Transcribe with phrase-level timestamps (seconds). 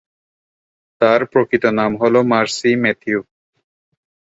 [1.01, 3.19] তার প্রকৃত নাম হল মার্সি ম্যাথিউ।